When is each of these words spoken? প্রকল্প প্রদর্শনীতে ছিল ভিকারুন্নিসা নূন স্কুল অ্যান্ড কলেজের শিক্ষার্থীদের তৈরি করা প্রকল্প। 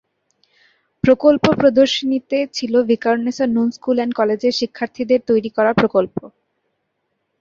প্রকল্প 1.03 1.43
প্রদর্শনীতে 1.59 2.37
ছিল 2.53 2.73
ভিকারুন্নিসা 2.89 3.45
নূন 3.47 3.67
স্কুল 3.71 3.97
অ্যান্ড 3.97 4.13
কলেজের 4.19 4.53
শিক্ষার্থীদের 4.59 5.19
তৈরি 5.29 5.49
করা 5.57 5.71
প্রকল্প। 5.73 6.15